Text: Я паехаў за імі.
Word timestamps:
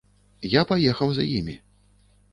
Я 0.53 0.63
паехаў 0.71 1.13
за 1.19 1.23
імі. 1.37 1.55